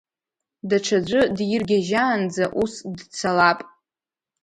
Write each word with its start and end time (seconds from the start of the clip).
Даҽаӡәы 0.69 1.21
диргьежьаанӡа 1.35 2.45
ус 2.61 2.73
дцалап. 2.97 3.59